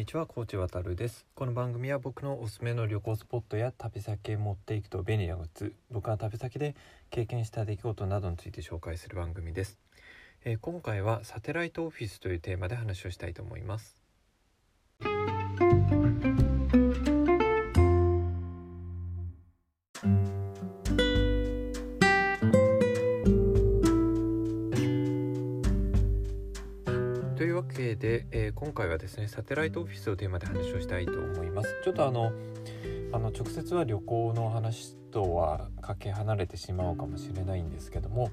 [0.00, 1.26] にちは、コーチ渡るです。
[1.34, 6.74] この番組は僕のおすすめの旅行スポットや旅先へ持っていくと便利なグッズ、僕は旅先で
[7.10, 9.78] 経験した出来事などについて紹介する番組です。
[10.46, 13.99] えー今回はサテライトオフィスというテーマで話をしたいと思います。
[28.60, 32.30] 今回はですねサテライトオフィスをテーマで話をしたいと思いますちょっとあの
[33.10, 38.30] あの直接は旅行の話とはかけ離れてしまうかもしれないんですけども、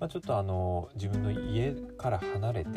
[0.00, 2.70] まあ、ちょっとあの自分の家から離れて、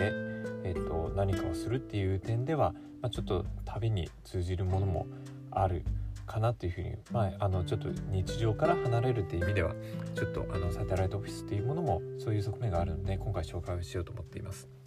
[0.66, 5.08] えー、と何かをするっていう点では、まあ、ちょっと旅に通じるものも
[5.50, 5.86] ある
[6.28, 9.74] かなというふうに、まあ、あのちょっと日常から離れるっていう意味では
[10.14, 14.81] ちょっとあのサテライトオフィスっていうものもそういう側面があるので今回紹介をしようと思っています。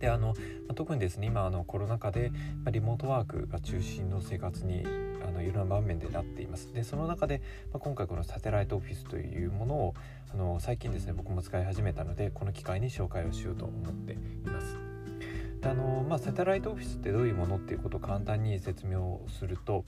[0.00, 0.34] であの
[0.74, 2.32] 特にですね今あのコロナ禍で、
[2.70, 4.82] リモートワークが中心の生活に
[5.26, 9.94] あのいろんな場面でなっていますでその中で、まあ今回このサテライトオフィスというものを
[10.32, 14.78] あの最近ですね僕も使い始めたのでこの機会に紹介をしようと思っています
[15.60, 19.84] であの、まあ、サテライトオフィスってどういうものっていうことを簡単に説明をすると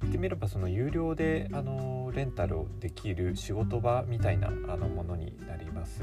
[0.00, 6.02] 言ってみればその有料であのレンタルをできる仕事場みたいなあのものになります。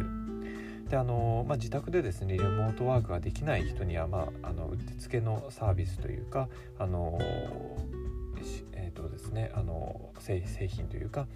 [0.92, 7.18] であのまあ、自宅でですねリモートワークができない人には、まあ、あのうってつけのサービスというかあの
[8.74, 11.28] えーとですね、あの製品というか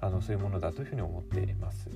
[0.00, 1.90] あのそういうものだというふうに思っています。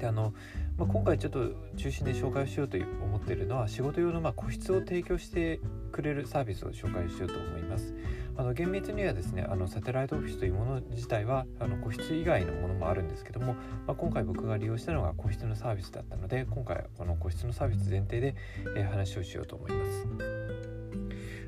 [0.00, 0.32] であの
[0.76, 5.60] まあ、今回ちょっと中心で紹介をしようと思っているのは仕事用のま個室を提供して
[5.92, 7.94] くれるサービスを紹介しようと思います。
[8.38, 18.36] あの厳密にはですねあのサテライトオフィスというもの自体はあの個室以外のものもあるんですけども、まあ、今回僕が利用したのが個室のサービスだったので今回はこの個室のサービス前提で、
[18.76, 20.08] えー話をしようと思います。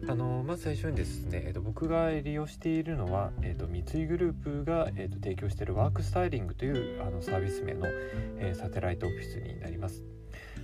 [0.08, 7.86] あのまず最初にですね、えー、と僕が利用しているのは、えー、と三井グループが、えー、と提供しているワークスタイリングというあのサービス名の、
[8.38, 10.02] えーサテライトオフィスになります。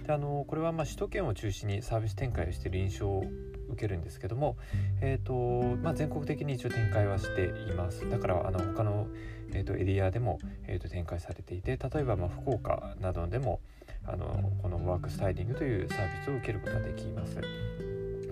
[0.06, 3.22] であのこれはま首都圏を中心にサービス展開をしている印象
[3.69, 4.56] 受けるんですけども、
[5.00, 8.09] えーとまあ、全国的に一応展開はしています。
[8.09, 9.09] だからあの他の、
[9.53, 13.60] えー、とエリアでも、えー、と展開されていて例えばまあ福岡などでも
[14.06, 17.41] あのこのワークスタイリングというサービスを受けることができます。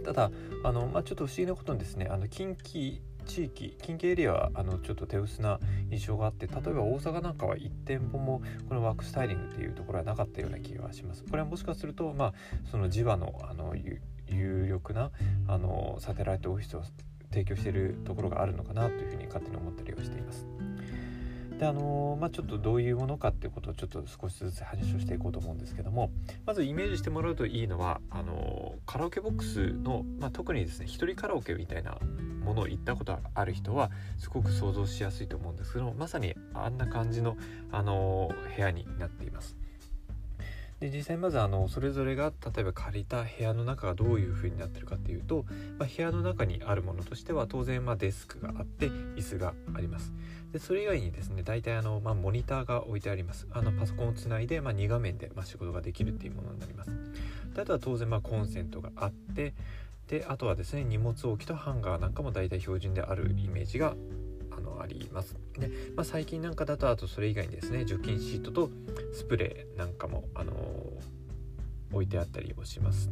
[0.05, 0.31] ただ
[0.63, 5.59] あの、まあ、ちょっと不思議なことにですねあの近畿地域近畿エリアはあのちょっと手薄な
[5.91, 11.25] 印象があって例えば大阪なんかは1店舗もこのワークスタイリングっていうところはなかったような気がします。
[11.25, 12.35] これはもしかするとまあ
[12.71, 13.75] その地場のあの
[14.29, 15.11] 有力な
[15.49, 16.83] あのサテライトオフィスを
[17.31, 20.47] 提供しているところがあるのかなというふうに勝手に思ったりはしています
[21.59, 26.11] であのまあ、ちょっとどういうものかっていうことをちょっと少しずつ話をしていこうと思うんですけども
[26.47, 31.97] まずイメージしてもらうといいのはあのカラオケボックスの、まあ、特にですね一人カラオケみたいな
[32.45, 37.37] ものを行ったことある人はすごく想像しやすいと思うんですけどまさにあんな感じの
[37.71, 39.64] あの部屋になっています。
[40.85, 45.47] で実際まずあのそれぞれが例えば借りた部屋の中がどういう風になってるかっていうと、
[45.79, 50.13] まあ、部屋の中にあるものとしては当然まデスクがあって椅子があります。
[50.53, 53.47] でそれ以外にですね大体あの、まあ、モニターが置いてあります。
[53.53, 56.91] あのパソコンをつないで、まあ、2画面で、ま、仕事ができるっていうものになります。
[57.55, 59.55] であとは当然まコンセントがあって
[60.09, 63.97] であとはですね荷物置きとハンガーなんかも大体標準であるイメージが
[64.83, 65.37] あります。
[65.59, 68.71] で、まあ、最近なんかだとあとそれ以外にですね除菌シートと
[69.13, 70.55] スプレーなんかも、あの
[71.93, 73.11] 置いてあったりをします。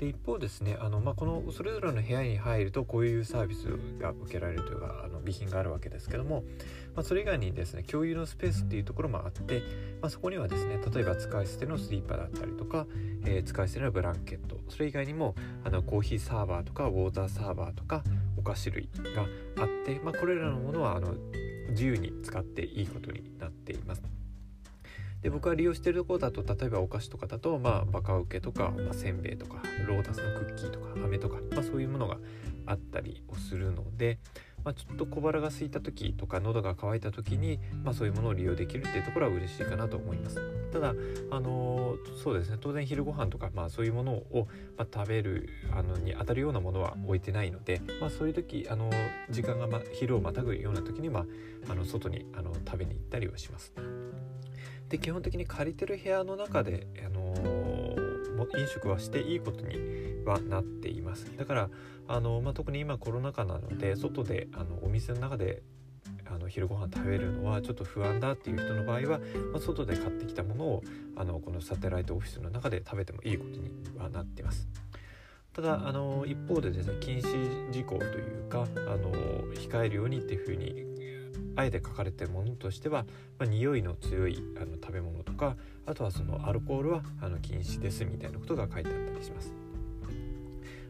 [0.00, 3.66] で一方ですねあの、まあ、このそれぞれの部屋に入るとこういうサービス
[4.00, 6.42] が受けられるというかあの備品があるわけですけども、
[6.96, 9.62] まあ、それ以外にですね共有のスペースっていうところもあって、
[10.00, 12.86] まあ、そこにはですね例えば使い捨てのスリーパーだったりとか、
[13.26, 18.02] えー使い捨てのブランケットそれ以外にもあのコーヒーサーバーとかウォーターサーバーとか
[18.40, 19.26] お菓子類が
[19.62, 21.14] あって、まあ、これらのものはあの
[21.68, 24.02] 自由に使っていいことになっています。
[25.20, 32.16] で僕が利用しているところだと例えばお菓子とかだと、まあ、バカウケとか、まあ、せんべいとかロータスのクッキーとか飴とか、まあ、そういうものが
[32.64, 34.18] あったりをするので、
[34.64, 40.40] まあ、ちょっと小腹が空いた時とか喉が渇いた時に、まあ、そういうものを利用できるっていうところは嬉しいかなと思います。
[40.72, 40.94] ただ
[41.30, 48.90] あのそうですね当然昼ご飯とか、まあ、そういうものを、まあ、食べるあのに当たるようなものは置いてないので、まあ、そういう時あの
[49.30, 51.26] 時間が、ま、昼をまたぐような時に、ま
[51.68, 53.72] あ、の外にあの食べに行ったりはします。
[54.88, 57.30] で基本的に借りてる部屋の中で、あの
[58.58, 61.30] 飲食はしていいことにはなっています。
[61.36, 61.70] だから、
[62.12, 65.62] あのまあ、特に今コロナ禍なので外であのお店の中で
[66.28, 69.20] あの昼ご飯食べるのはちょっと不安だっていう人の場合は、
[69.52, 70.82] まあ、外で買ってきたものを
[71.14, 74.68] あのこのサテライトオフィスの中で食べてもいいことにはなっています。
[75.52, 79.12] ただあの一方でですね禁止事項というかあの
[79.54, 80.84] 控えるようにっていうふうに
[81.54, 83.04] あえて書かれてるものとしては、
[83.38, 85.56] まあ、匂いの強いあの食べ物とか
[85.86, 89.59] あとはそのアルコールはあの禁止ですみたいなことが書いてあったりします。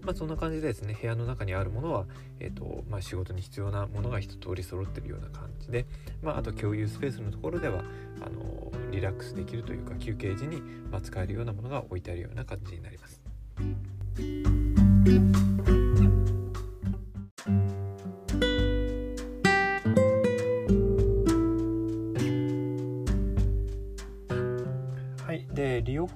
[0.03, 2.07] まあ、そんな感じでですね部屋の中にあるものは、
[2.39, 5.87] えーとまあ、仕事に必要なものが一通り揃ってるような感じで、
[6.23, 7.85] まあ、あと共有スペースのところでは
[8.21, 10.61] あのリラックスできるというか休憩時に、
[10.91, 13.21] ま使えるようなものが置いてあるような感じになります。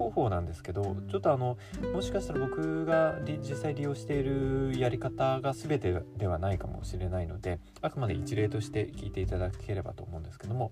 [0.05, 1.57] 方法なんですけどちょっとあの
[1.93, 10.71] もしかしたら僕が実際利用しているやり方が全てではないかもしれないのであくまで一例として聞いていただければと思うんですけども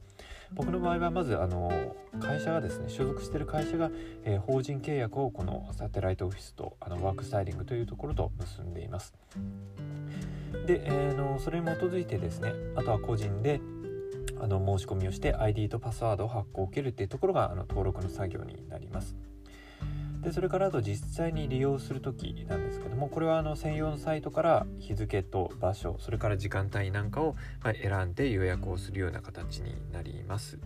[0.51, 3.89] 僕の場合はまずあの会社がですね所属している会社が、
[4.23, 9.15] えー、法人契約をこのサテライトオフィスとあのワークスタイリングというところと結んでいます。
[10.67, 13.59] で、えー、のそれに基づいてですねあとは個人で
[14.43, 19.15] あの申し込みをして ID とパスワードを発行を受けるっていうところがあの登録の作業になります。
[20.21, 27.35] でそれからあと実際に利用する時なんですけどもこれはあの専用のサイトから日付と場所それから時間帯なんかを
[27.81, 30.59] 選んで予約をするような形になります。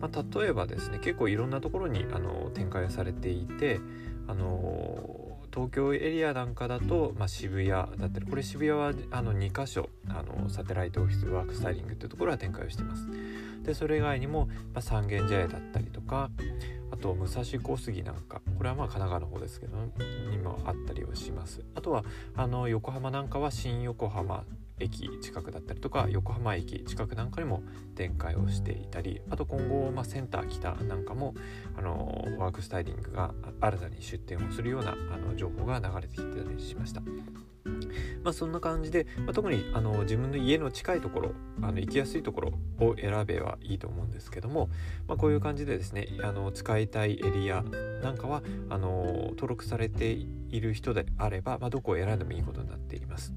[0.00, 3.80] まあ、例えばですね結構いろんなところにあの展開をされていて
[4.26, 5.27] あの
[5.58, 13.08] 東京エリアなんかだと、まあ、渋谷だったりこれ渋谷はあの2箇所あのサテライトオフィスワークスタイリングというところは展開をしてます。
[13.64, 16.30] でそれ以外にも、まあ、三軒茶屋だったりとか
[16.92, 19.76] あと武蔵小杉なんかこれはまあ神奈川の方ですけど
[20.30, 21.64] にもあったりをします。
[21.74, 22.04] あとは
[22.36, 24.44] あの横浜なんかは新横浜
[24.80, 27.62] 駅近くだったりとか横浜駅近くなんかにも
[27.94, 31.34] 展開をしていたりあと今後、まあ、センター北なんかも
[31.76, 37.02] あのワークスタイリングが新たに出店をするようなあの情報が流れてきてたりしました。
[38.22, 41.32] まあ、そんな感じで、まあ、特にあの自分の家の近いところ
[41.62, 44.68] あの行きやすいところを選べばいいと思うんですけども、
[45.06, 47.62] まあ、こういう感じでですねあの使いたいエリア
[48.02, 53.32] なんかはあの登録されている人であれば、まあ、どこを選んでもいいことになっています。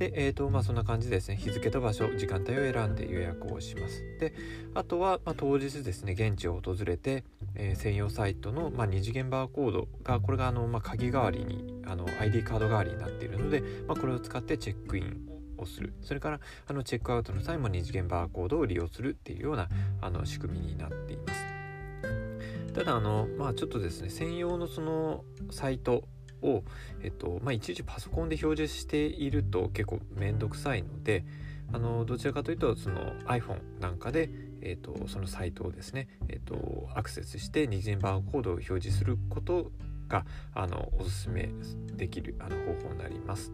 [0.00, 4.02] で、えーとまあ、そんな感じですね日付と場所時間帯を選んで予約をします。
[4.18, 4.32] で
[4.74, 7.22] あとは、まあ、当日ですね現地を訪れて、
[7.54, 15.92] えー、専用サイトの、まあ、二次元バーコードがこれがあの、まあ、鍵代わりにあの ID カード代わりになっているので、まあ、これを使ってチェックインをする。
[16.00, 19.68] それからあのチェックアウトの際も二次元バーコードを利用するっていうような
[20.00, 22.72] あの仕組みになっています。
[22.72, 26.04] ただあのまあちょっとですね専用のそのサイト
[26.42, 26.62] を、
[27.02, 31.24] えっとまあ、いちいちパソコンで表示していると結構面倒くさいので
[31.72, 34.28] あのどちらかというとその iPhone なんかで、
[34.60, 39.70] えっと、そのサイトをですね、えっと、アクセスして二次元バーコードを表示すること
[40.08, 41.50] があのおすすめ
[41.94, 43.52] できるあの方法になります。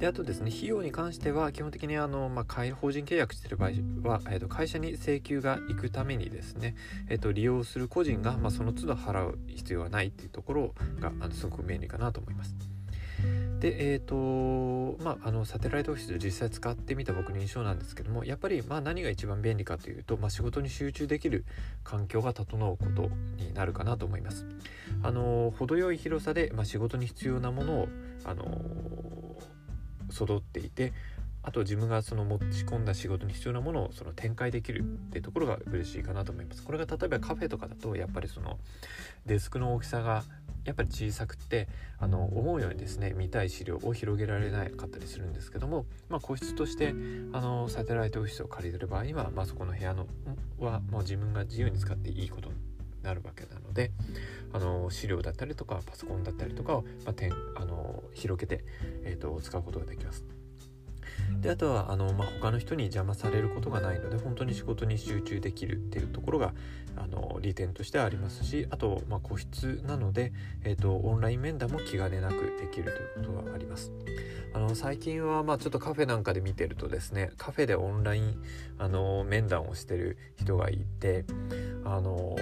[0.00, 3.70] であとですね費用に関しては基本的にあの、まあ、法人契約してる場合
[4.02, 6.74] は、えー、と会社に請求が行くためにですね、
[7.10, 12.54] えー、と利用する個人が、まあ、その都度払う必要はないっていうところがあのすごく便利かなと思います。
[13.58, 21.44] でえっ、ー、とまああのサテライトオフィス実際使ってみた僕の印象なんですけどもやっぱりまあ何が一番便利かというと、まあ、仕事に集中できる
[21.84, 24.46] 環境が整うことになるかなと思います。
[25.02, 27.88] あの程よい広さで、まあ、仕事に必要なものを
[28.24, 28.46] あの
[30.10, 30.92] 育っていて
[31.42, 36.62] あと自分がその持ち込んだ仕事に必要なものをその展開できるっていうところが嬉しいかなと思います。
[36.62, 38.58] これが例えばカフェとかだとやっぱりその
[39.24, 40.22] デスクの大きさが
[40.64, 46.94] やっぱり小さくてあの思うようにですね見たい資料を広げられなかったりするんですけども、まあ、個室として
[47.32, 50.06] あのサテライトオフィスを借りてる場合には、まあ、そこの部屋の
[50.58, 52.56] はもう自分が自由に使っていいことに
[53.02, 53.90] なるわけなので
[54.52, 58.64] あの資料だったりとかパソコンだったりとかを、まあ、点あの広げて、
[59.04, 60.24] えーと使うことができます。
[61.40, 66.52] であとはあの、まあ、他の人に邪魔されることがないので本当に仕事に集中できるっていうところが
[66.96, 70.32] あの利点としてはありますしあと、まあ、個室なので、
[70.64, 73.92] えーと、オンライン面談も気兼ねなくできるということがあります。
[74.52, 78.42] あの最近はまあちょっとカフェなんかで見てるとですねカフェでオンライン
[78.78, 81.24] あの面談をしてる人がいて
[81.84, 82.34] あの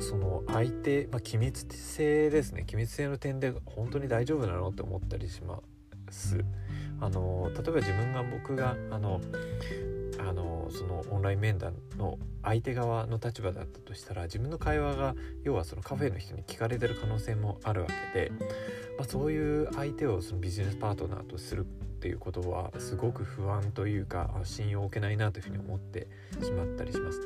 [0.00, 5.60] その相手、まあ、機密性ですね機密性の点で本当に大丈夫なのって思ったりしま
[6.10, 6.44] す。
[7.00, 9.20] あの例えば自分が僕があの
[10.18, 18.30] あのそのオンライン面談の相手側の立場だったとしたら自分の会話が要はそのカフェの人に聞かれてる可能性もあるわけで、
[18.98, 21.64] まあ、そういう相手をそのビジネスパートナーとするっ
[22.00, 26.06] ていうことはすごく不安というか信用を置けないなというふうに思って
[26.42, 27.20] しまったりします。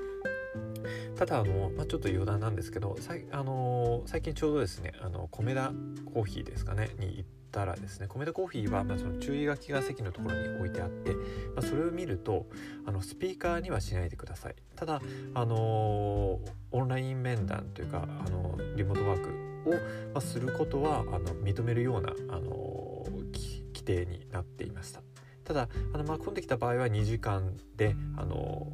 [1.19, 5.73] ただあの、まあ、ちょっと余談なんですけどさい、あの最近ちょうどですねあの米田
[6.15, 11.19] コーヒーですかねに行ったらですね米田コーヒーは、まあ、その注意書きが席のところに置いてあって、ま
[11.57, 12.47] あ、それを見ると
[12.87, 14.55] あのスピーカーにはしないでください。
[14.77, 15.03] ただ
[15.35, 16.39] あの
[16.71, 19.79] オンライン面談というかあのリモートワークを、ま
[20.19, 25.03] あ、することはあの認めるようなあの規定になっていました。
[25.43, 28.73] ただあの、まあ、混んできた場合は2時間であの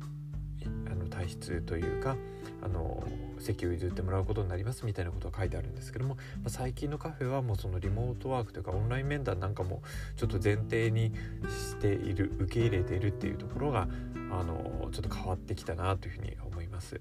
[1.15, 2.17] あの退出というか
[2.63, 3.03] あの
[3.39, 9.83] 席を譲ってもらうことになりますみたいなことが書いてあるんですけども、まあ、最近のカフェはもうそのリモートワークというかオンライン面談なんかも
[10.17, 11.13] ちょっと前提に
[11.49, 13.89] している受け入れているっていうところが
[14.31, 17.01] あのちょっと変わってきたなというふうに思います。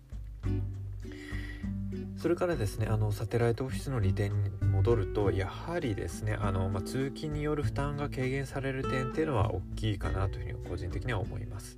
[2.17, 11.77] それからですねあのサテライトオフィスの利点に戻るとやはりですねあの、まあ、通勤による負担が軽減される点っていうのは大きいかなというふうに個人的には思います。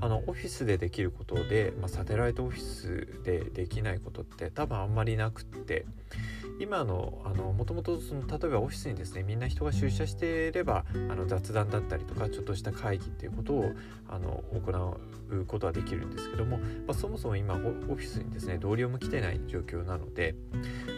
[0.00, 5.86] あのオフィスでできることで、まあ、サテライトオフィスでできないことって多分あんまりなくって
[6.60, 7.22] 今の
[7.56, 13.72] もともと例えばオフィスにですねみんな人が出社していればあの雑談だったりとかちょっとした会議っていうことを
[14.08, 14.98] あの行
[15.30, 20.36] うことはできるんですけども、まあ、そもそも今オフィスにですね同僚も来てない状況なので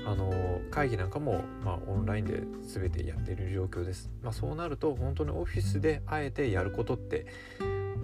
[0.06, 4.10] あの会議なんかも、まあ、オンラインで全てやっている状況です。
[4.22, 7.26] まあ、そうなると本当にオフィスであえてやることって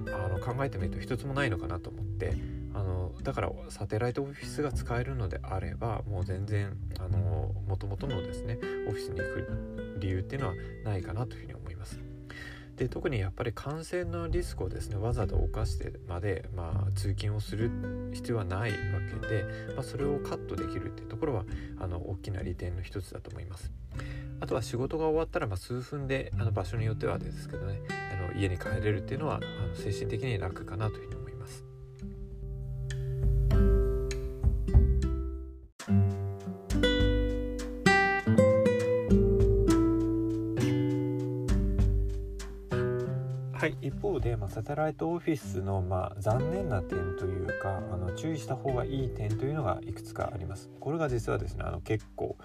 [0.09, 2.35] あの考えてみると一つもないのかなと思って
[2.75, 10.54] あのだからサテライトオフィスが使えるのであればもう全然あの元々のですねオフィスに行く理由っていうのは
[10.85, 12.00] ないかなというふうに思います。
[12.76, 17.71] で特にやっぱり感染のリスクをですねわざと犯してまで、まあ、通勤をする
[18.12, 18.76] 必要はないわ
[19.21, 19.44] けで、
[19.75, 21.44] まあ、それをカットできるっていうところは
[21.78, 23.71] あの大きな利点の一つだと思います。
[24.40, 27.80] あとは仕事が終わったらま数分であの場所によってはですけどね
[28.36, 31.22] 家に帰れるっていうのはあの精神的に楽かなというふうに
[44.42, 50.68] まあ、サテライトオフィスの、まあ、残念な点というかあの注意した方がいい点というのがいくつかあります。
[50.80, 52.37] これが実はですねあの結構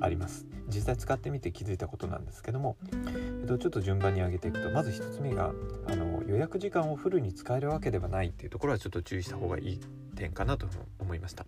[0.00, 0.46] あります。
[0.68, 5.52] 実際使ってみて気づいたことなんですけども、えっと、ちょっと順番に上げていくとまず1つ目が
[5.86, 9.80] あの予約時間をフルに使えるわけではないっていうところはちょっと注意した方がいい
[10.16, 10.66] 点かなと
[10.98, 11.44] 思いました。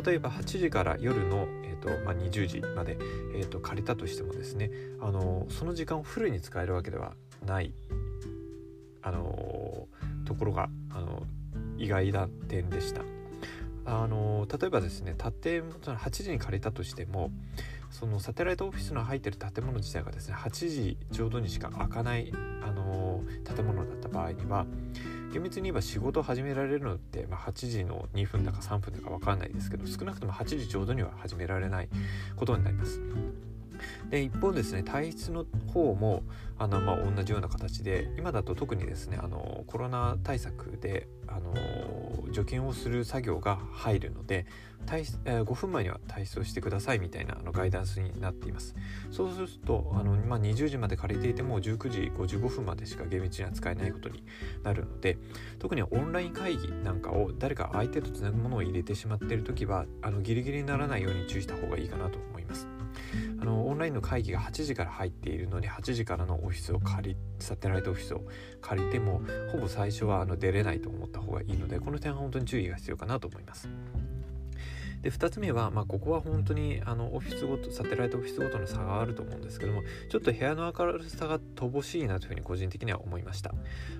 [0.00, 2.96] 例えば8時から夜の、えーとまあ、20時まで、
[3.34, 7.14] えーと借りたとしてもですねあのその時間をフルに使えるわけでは
[7.44, 7.74] ない
[9.04, 9.86] あの
[10.24, 11.22] ところがあの
[11.78, 13.02] 意外な点でした。
[13.86, 17.30] あの例えばですね建物8時に借りたとしても
[17.90, 22.32] そのサテライトオフィスの入ってる建物自体がですね8時ちょうどにしか開かない
[22.62, 24.64] あの建物だった場合には
[25.32, 31.88] 厳密に言えば仕事を始められるのって、まあ、8時の2分だか3分だか分かんないですけど少なくとも8時ちょうどには始められない
[32.36, 33.00] ことになります。
[34.10, 36.22] で一方ですね体質の方も
[36.58, 41.54] あの、まあ、同じような形で今だと特にですねあのコロナ対策であの
[42.32, 44.46] 除菌をする作業が入るので
[44.86, 48.74] 体、えー、5分前には体質をしてくださいみたいなあのガイダンスになっています。
[49.10, 54.22] そうするとあの、まあ、20時まで借りていても19時55分までしか厳密には使えないことに
[54.62, 55.18] なるので
[55.58, 62.73] 特にオンライン会議なんかを誰か相手とつなぐものを入れてしまっている時はあのギリギリにならないように注意した方がいいかなと思います。
[63.84, 68.22] ラインの会議が8時から入っているのに8時からのオフィスを借りサテライトオフィスを
[68.62, 69.20] 借りても
[69.52, 73.68] ほぼ最初はあの出れないと思った方がいいのでこの点は本当に注意が必要かなと思います。
[75.04, 83.54] で2つ目は、まあ、ここは本当にあのオフィスごとサテライトオフィスごとの差があると思うんですけどもちょっと部屋の明るさが乏しいなというふうに個人的には思いました。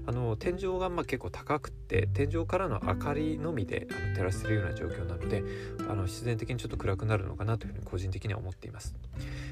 [0.07, 5.45] あの天井がまあ結構高くて天井からの明かりのみであの照らせるような状況なので
[5.91, 8.95] あの必然的にちょっと暗くなるのかなというふうに個人的には思っています。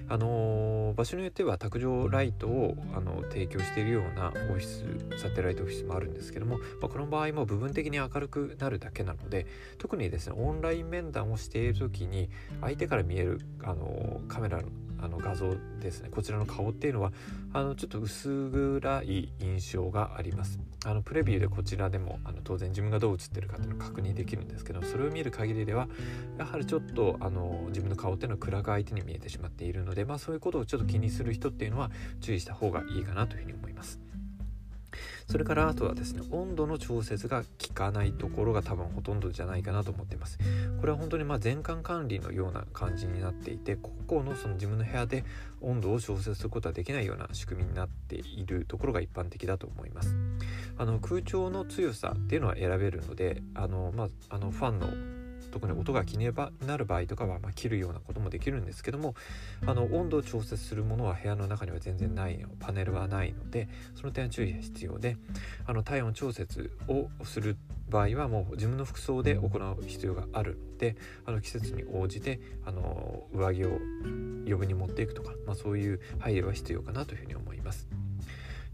[0.09, 4.85] あの場所によっては卓上ライトをあの提供しているようなオフィス
[5.18, 9.47] サテライトオフィスもあるんですけども、まあ、この場合も部分的に明るくなるだけなので
[9.78, 12.30] 特にですねオンライン面談をしている時に
[12.61, 14.68] 相手から見えるあのカメラの
[15.02, 16.11] あの画像ですね。
[16.11, 17.12] こちらの顔っていうのは
[17.52, 20.61] あのちょっと薄暗い印象があります。
[20.84, 25.88] あのプレビューでこちらでもあの当然自分がどう映ってるかっていうのを確認できるんですけどそれを見る限りでは
[26.38, 34.00] やはりちょっとあの自分の顔っていうのは暗く相手に見えてしまっているのでまあそういうことをちょっと気にする人っていうのは注意した方がいいかなというふうに思います。
[35.32, 40.36] それからあとはですね温度の調節が効かないところが多分ほとんどじゃないかなと思っています。
[40.78, 45.24] これは本当にまあ全館管理のような感じになっていて個々のその自分の部屋で
[45.62, 50.14] 温度を調節することはできないような仕組みになっているところが一般的だと思います。
[50.76, 55.21] あの空調の強さっていうのは選べるのであの、まあ、あのファンの
[55.52, 56.28] 特に音が気に
[56.66, 59.14] なる場合とかは、まあ、切るようなこともできるんですけども
[59.66, 65.16] あの温度を調節するものは部屋の中には全然ないパネルはないのでその点は注意が必要で
[65.66, 67.56] あの体温調節をする
[67.88, 73.78] 場合はもう自分の服装で行う必要があるのであの季節に応じてあの上着を
[74.44, 77.87] 余分に持っていくとか、まあ、そういう配慮は必要かなというふうに思います。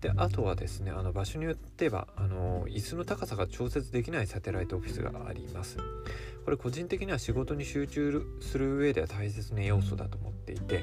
[0.00, 5.78] であとはですねあの場所によってはあの椅子の高さが調節できないサテライトオフィスがあります
[6.48, 10.82] これ個人的には仕事に集中する上では大切な要素だと思っていて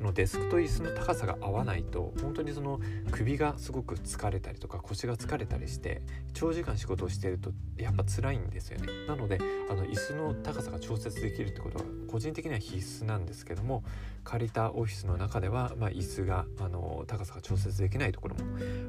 [0.00, 2.78] あのデスクと椅子の高さが合わないと本当にその
[3.10, 6.00] 首がすごく疲れたりとか腰が疲れたりして
[6.32, 8.86] 長時間仕事をしているとやっぱ辛いんですよね。
[9.08, 13.82] なのであの椅子の高さが調節できるってことは個人的には必須なんですけども
[14.22, 18.42] 借りたオフィスの中では、まあ、椅子があの高さが調節できないところも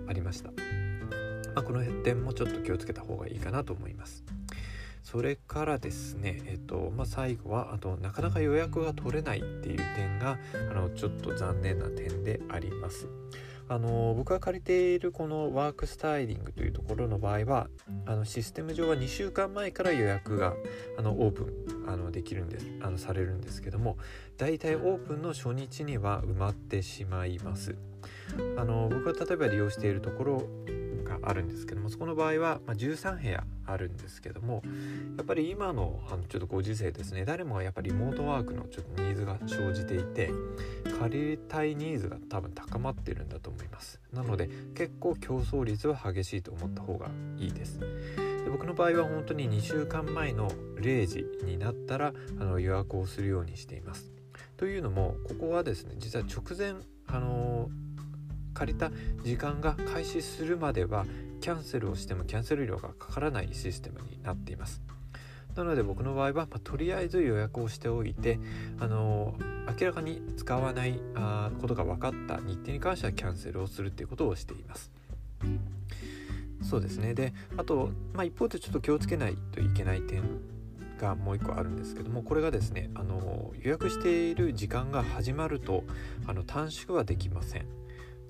[0.08, 4.24] ありました、まあ、この点もちょっと気をつけた方がいいかなと思います。
[5.04, 10.38] それからですね、えっとまあ、最後はあとなかなか予約が取れないっていう点が
[10.72, 13.08] あのちょっと残念な点であります。
[13.72, 17.70] あの僕が借りているこのワークスタイリングというところの場合は
[18.06, 20.56] あのシステム上は2週間前から予約が
[20.98, 23.96] あのオープンあのできるんですあのされるんですけども
[24.38, 27.78] だいたいオープンの初日には埋まってしまいます
[28.58, 30.44] あの僕が例えば利用しているところ
[31.24, 34.64] あるんですけどもそこの場合は、ま、13部屋あるんですけども
[35.18, 37.26] やっぱり今のあのちょっとご時世ですね。
[37.26, 40.32] 誰もがやっぱりリモートワークのちょっとニーズが生じていて
[41.00, 44.00] 借りたいニーズが多分高まってるんだと思います。
[44.14, 47.80] なので結構競争率は激しいと思った方がいいです。
[47.80, 47.86] で
[48.50, 54.12] 僕の場合は本当に2週間前の0時になったらあの予約をするようにしています。
[54.58, 56.76] というのもここはですね実は直前
[57.08, 57.70] あの
[58.62, 58.92] 借りた
[59.24, 61.08] 時間が開始するまでは
[61.40, 64.84] キャンセルをしてもキャンセル料がかからないシステムになっています
[65.56, 68.40] なので僕の場合は、まあ、とりあえず予約をしておいて、
[68.80, 69.36] あの
[69.80, 74.90] 明らかに使わないあことが分かった日程に関してはキャンセルをするっていうことをしています。
[76.64, 80.24] そうですねであと、まあ、一方でちょっと気をつけないといけない点
[81.02, 85.84] がもう一個あるんですけどもこれがですねあの予約している時間が始まると
[86.28, 87.66] あの短縮はできません。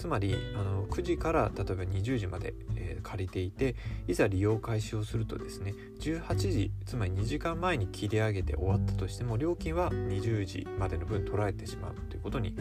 [0.02, 3.76] つまりあの9時から例えば20時まで、えー、借りていて
[4.08, 12.56] いざ利用開始をするとですね18時つまり2時間前に切り上げて終わったとしても料金は20時までの分取られてしまうということに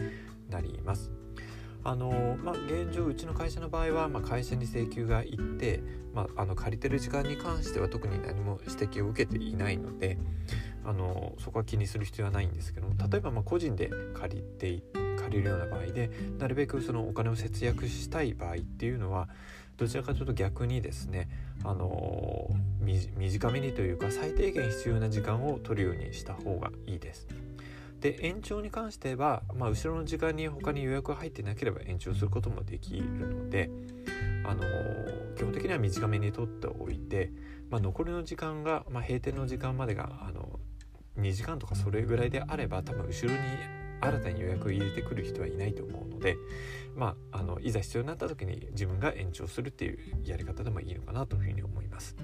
[0.51, 1.09] なります。
[1.83, 5.81] あのまあ、現状うちの会社の場合は、まあ、会社に請求が行って、
[6.13, 10.19] まあ、あの借りてる時間に関しては特に何も指摘を受けていないので
[10.85, 14.67] あのそこは気にする必要はないんですけども例えばま個人で借りて
[15.21, 19.29] 借りるような場合でなるべくそのお金を節約したい場合っていうのは
[19.77, 21.29] どちらかというと逆にですね
[21.63, 22.49] あの
[23.17, 27.27] 短めにというか最低限必要な時間を取るようにした方がいいです。
[27.99, 33.69] で延長に関しては、まあ、後ろの時間に他に予約が入ってなければ延長することもできるので、
[34.43, 34.63] あの
[35.35, 37.31] 基本的には短めに取っておいて、
[37.69, 40.59] まあ、残りの時間が、まあ、閉店の時間までがあの
[41.19, 43.37] 2時間とかそれぐらいであれば多分後ろに
[44.01, 46.37] 新たに予約を入れてくる人はいないと思うので、
[46.95, 52.15] まあ、あのいざ必要になった時に自分が延長するっていうやり方でもいいのかなというふうに思います。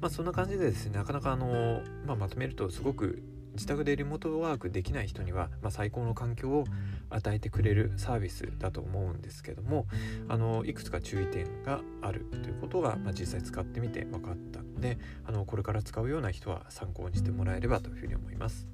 [0.00, 3.22] まあ、そんな感じでですねなかなかあの、まあ、まとめるとすごく
[3.54, 6.64] 自宅でリモートワークできない人には、まあ、最高の環境を
[7.08, 9.86] 与えてくれるサービスだと思うんですけども
[10.28, 18.68] あのいくつか注意点があるということが、まあ、実際使ってみて分かったのであのこれから使うような人は参考にしてもらえればというふうに思います。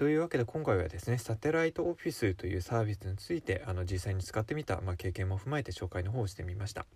[0.00, 6.86] というわけで今回はですねサテライトオフィスというサービスについてあの実際に使ってみた、まあ、経験も踏まえて紹介の方をしてみました、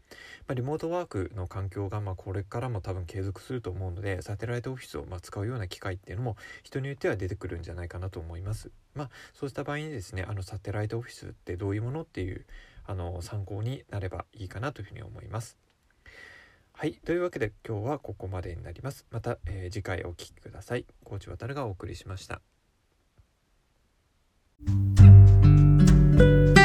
[0.48, 12.46] まあ、リモートワークの環境が、まあ、これからも多分継続すると思うのでサテライトオフィスを、ま使うような機会っていうのも人によっては出てくるんじゃないかなと思いますまあそうした場合にですねあのサテライトオフィスってどういうものっていう
[12.86, 15.58] あの参考になればいいかなというふうに思います
[16.72, 16.94] はい。
[17.04, 19.06] というわけで今日はここまでになります。
[19.12, 20.86] また、えー、次回お聴きください。
[21.04, 22.40] コーチ渡がお送りしました。
[24.62, 26.63] Thank you.